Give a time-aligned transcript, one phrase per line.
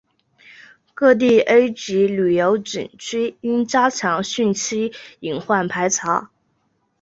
[0.95, 6.31] 各地 A 级旅游景区应加强汛期隐患排查